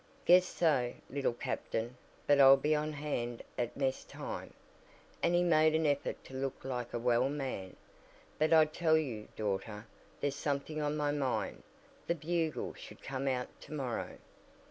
"Guess 0.25 0.47
so, 0.47 0.91
Little 1.11 1.33
Captain, 1.35 1.95
but 2.25 2.39
I'll 2.39 2.57
be 2.57 2.73
on 2.73 2.91
hand 2.93 3.43
at 3.55 3.77
mess 3.77 4.03
time," 4.03 4.51
and 5.21 5.35
he 5.35 5.43
made 5.43 5.75
an 5.75 5.85
effort 5.85 6.23
to 6.23 6.33
look 6.33 6.65
like 6.65 6.91
a 6.91 6.97
well 6.97 7.29
man. 7.29 7.75
"But 8.39 8.51
I 8.51 8.65
tell 8.65 8.97
you, 8.97 9.27
daughter, 9.35 9.85
there's 10.19 10.35
something 10.35 10.81
on 10.81 10.97
my 10.97 11.11
mind; 11.11 11.61
the 12.07 12.15
Bugle 12.15 12.73
should 12.73 13.03
come 13.03 13.27
out 13.27 13.49
to 13.61 13.73
morrow." 13.73 14.17